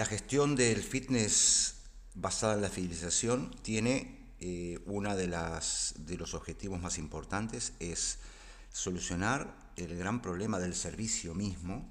La 0.00 0.06
gestión 0.06 0.56
del 0.56 0.82
fitness 0.82 1.74
basada 2.14 2.54
en 2.54 2.62
la 2.62 2.70
fidelización 2.70 3.54
tiene 3.60 4.32
eh, 4.40 4.78
una 4.86 5.14
de 5.14 5.26
de 5.26 6.16
los 6.16 6.32
objetivos 6.32 6.80
más 6.80 6.96
importantes 6.96 7.74
es 7.80 8.16
solucionar 8.72 9.54
el 9.76 9.94
gran 9.98 10.22
problema 10.22 10.58
del 10.58 10.74
servicio 10.74 11.34
mismo 11.34 11.86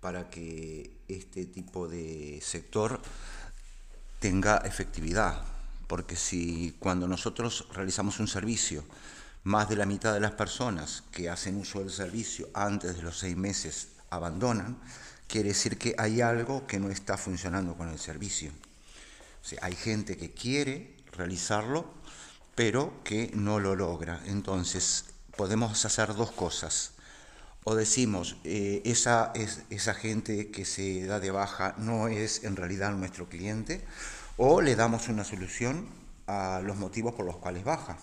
para 0.00 0.30
que 0.30 0.96
este 1.08 1.44
tipo 1.44 1.88
de 1.88 2.40
sector 2.42 3.02
tenga 4.18 4.56
efectividad. 4.64 5.44
Porque 5.88 6.16
si 6.16 6.74
cuando 6.78 7.06
nosotros 7.06 7.68
realizamos 7.74 8.18
un 8.18 8.28
servicio, 8.28 8.82
más 9.44 9.68
de 9.68 9.76
la 9.76 9.84
mitad 9.84 10.14
de 10.14 10.20
las 10.20 10.32
personas 10.32 11.04
que 11.12 11.28
hacen 11.28 11.58
uso 11.58 11.80
del 11.80 11.90
servicio 11.90 12.48
antes 12.54 12.96
de 12.96 13.02
los 13.02 13.18
seis 13.18 13.36
meses 13.36 13.88
abandonan, 14.08 14.78
quiere 15.28 15.48
decir 15.50 15.78
que 15.78 15.94
hay 15.98 16.20
algo 16.20 16.66
que 16.66 16.78
no 16.78 16.90
está 16.90 17.16
funcionando 17.16 17.76
con 17.76 17.88
el 17.88 17.98
servicio. 17.98 18.50
O 18.50 19.64
hay 19.64 19.74
gente 19.74 20.16
que 20.16 20.32
quiere 20.32 20.94
realizarlo, 21.12 21.92
pero 22.54 23.02
que 23.04 23.30
no 23.34 23.60
lo 23.60 23.76
logra. 23.76 24.20
Entonces, 24.26 25.04
podemos 25.36 25.84
hacer 25.84 26.14
dos 26.14 26.32
cosas. 26.32 26.92
O 27.64 27.74
decimos, 27.74 28.36
eh, 28.44 28.82
esa, 28.84 29.32
es, 29.34 29.62
esa 29.70 29.94
gente 29.94 30.50
que 30.50 30.64
se 30.64 31.04
da 31.04 31.20
de 31.20 31.30
baja 31.30 31.74
no 31.78 32.08
es 32.08 32.44
en 32.44 32.56
realidad 32.56 32.92
nuestro 32.92 33.28
cliente, 33.28 33.84
o 34.36 34.60
le 34.60 34.76
damos 34.76 35.08
una 35.08 35.24
solución 35.24 35.88
a 36.26 36.60
los 36.62 36.76
motivos 36.76 37.14
por 37.14 37.24
los 37.24 37.36
cuales 37.36 37.64
baja, 37.64 37.98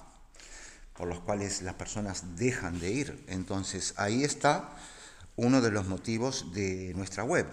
por 0.97 1.07
los 1.07 1.19
cuales 1.19 1.61
las 1.61 1.75
personas 1.75 2.35
dejan 2.35 2.79
de 2.79 2.91
ir. 2.91 3.23
Entonces, 3.27 3.93
ahí 3.97 4.23
está 4.23 4.69
uno 5.35 5.61
de 5.61 5.71
los 5.71 5.87
motivos 5.87 6.53
de 6.53 6.93
nuestra 6.95 7.23
web. 7.23 7.47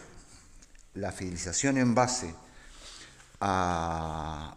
La 0.95 1.13
fidelización 1.13 1.79
en 1.79 1.95
base 1.95 2.35
a, 3.41 4.57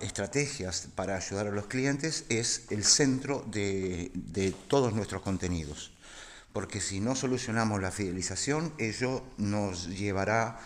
estrategias 0.00 0.88
para 0.94 1.16
ayudar 1.16 1.46
a 1.46 1.50
los 1.50 1.66
clientes 1.66 2.24
es 2.28 2.66
el 2.70 2.84
centro 2.84 3.44
de, 3.46 4.10
de 4.14 4.52
todos 4.52 4.92
nuestros 4.92 5.22
contenidos. 5.22 5.92
Porque 6.52 6.80
si 6.80 7.00
no 7.00 7.16
solucionamos 7.16 7.80
la 7.80 7.90
fidelización, 7.90 8.72
ello 8.78 9.24
nos 9.38 9.88
llevará 9.88 10.58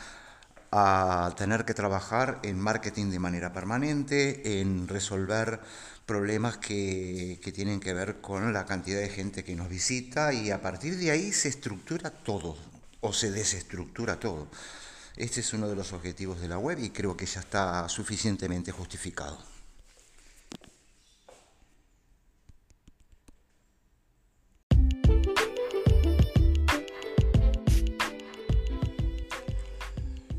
a 0.71 1.35
tener 1.37 1.65
que 1.65 1.75
trabajar 1.75 2.41
en 2.43 2.61
marketing 2.61 3.11
de 3.11 3.19
manera 3.19 3.53
permanente, 3.53 4.61
en 4.61 4.89
resolver 4.89 5.61
problemas 6.07 6.57
que, 6.59 7.39
tienen 7.55 7.81
que 7.81 7.93
ver 7.93 8.21
con 8.21 8.53
la 8.53 8.65
cantidad 8.65 9.01
de 9.01 9.09
gente 9.09 9.45
que 9.45 9.55
nos 9.55 9.69
visita 9.69 10.33
y 10.33 10.51
a 10.51 10.63
partir 10.63 10.97
de 10.97 11.11
ahí 11.11 11.33
se 11.33 11.49
estructura 11.49 12.11
todo 12.11 12.57
o 13.01 13.13
se 13.13 13.31
desestructura 13.31 14.19
todo. 14.19 14.49
Este 15.17 15.41
es 15.41 15.53
uno 15.53 15.69
de 15.69 15.77
los 15.77 15.93
objetivos 15.93 16.41
de 16.41 16.49
la 16.49 16.59
web 16.59 16.79
y 16.79 16.91
creo 16.91 17.17
que 17.17 17.27
ya 17.27 17.41
está 17.41 17.89
suficientemente 17.89 18.73
justificado. 18.73 19.58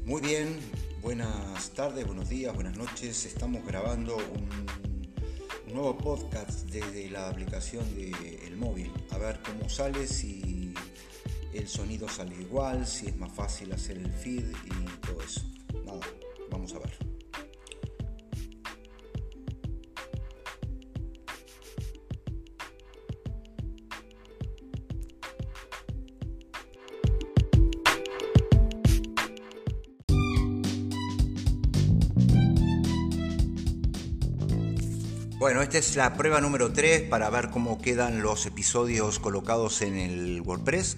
Muy 0.10 0.22
bien, 0.22 0.60
buenas 1.04 1.70
tardes, 1.76 2.04
buenos 2.04 2.30
días, 2.30 2.56
buenas 2.56 2.76
noches. 2.76 3.28
Estamos 3.28 3.64
grabando 3.64 4.18
un 4.18 5.72
nuevo 5.72 5.96
podcast 6.00 6.68
desde 6.72 7.12
la 7.12 7.30
aplicación 7.30 7.86
del 7.96 8.58
móvil. 8.58 8.92
A 9.12 9.20
ver 9.20 9.40
cómo 9.46 9.70
sale, 9.70 10.08
si 10.08 10.74
el 11.54 11.68
sonido 11.68 12.10
sale 12.10 12.34
igual, 12.42 12.88
si 12.88 13.06
es 13.06 13.18
más 13.18 13.32
fácil 13.32 13.72
hacer 13.72 14.00
el 14.00 14.12
feed 14.12 14.46
y 14.50 15.06
todo 15.06 15.22
eso. 15.22 15.42
Nada, 15.86 16.02
vamos 16.50 16.74
a 16.74 16.80
ver. 16.80 16.98
Bueno, 35.40 35.62
esta 35.62 35.78
es 35.78 35.96
la 35.96 36.16
prueba 36.16 36.42
número 36.42 36.74
3 36.74 37.04
para 37.04 37.30
ver 37.30 37.50
cómo 37.50 37.82
quedan 37.82 38.22
los 38.22 38.46
episodios 38.46 39.20
colocados 39.20 39.82
en 39.82 39.98
el 39.98 40.42
WordPress. 40.42 40.98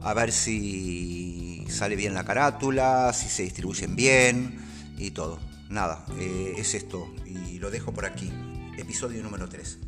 A 0.00 0.14
ver 0.14 0.32
si 0.32 1.66
sale 1.68 1.94
bien 1.94 2.14
la 2.14 2.24
carátula, 2.24 3.12
si 3.12 3.28
se 3.28 3.42
distribuyen 3.42 3.94
bien 3.94 4.58
y 4.96 5.10
todo. 5.10 5.38
Nada, 5.68 6.06
eh, 6.18 6.54
es 6.56 6.72
esto 6.74 7.12
y 7.26 7.58
lo 7.58 7.70
dejo 7.70 7.92
por 7.92 8.06
aquí. 8.06 8.32
Episodio 8.78 9.22
número 9.22 9.46
3. 9.46 9.78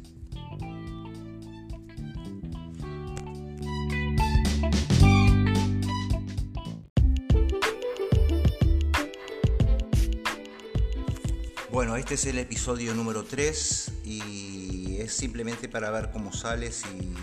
Bueno, 11.79 11.95
este 11.95 12.15
es 12.15 12.27
el 12.27 12.39
episodio 12.39 12.93
número 12.93 13.23
3 13.23 13.93
y 14.05 14.97
es 14.99 15.13
simplemente 15.13 15.69
para 15.69 15.93
ver 15.93 16.11
cómo 16.11 16.33
sale, 16.33 16.73
si, 16.73 17.15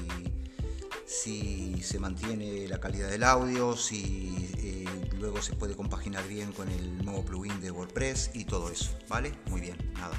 si 1.06 1.84
se 1.84 2.00
mantiene 2.00 2.66
la 2.70 2.80
calidad 2.80 3.10
del 3.10 3.26
audio, 3.26 3.76
si 3.76 4.50
eh, 4.58 4.86
luego 5.20 5.42
se 5.42 5.56
puede 5.56 5.76
compaginar 5.76 6.26
bien 6.30 6.54
con 6.54 6.72
el 6.72 7.04
nuevo 7.04 7.26
plugin 7.26 7.60
de 7.60 7.70
WordPress 7.70 8.32
y 8.34 8.46
todo 8.46 8.72
eso, 8.72 8.98
¿vale? 9.10 9.34
Muy 9.50 9.60
bien, 9.60 9.76
nada. 9.96 10.16